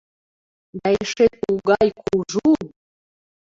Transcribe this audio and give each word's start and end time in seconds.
Да 0.77 0.87
эше 1.01 1.25
тугай 1.41 1.87
кужу! 1.99 2.49